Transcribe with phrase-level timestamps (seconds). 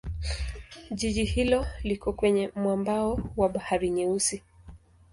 [0.91, 4.41] Jiji hilo liko kwenye mwambao wa Bahari Nyeusi.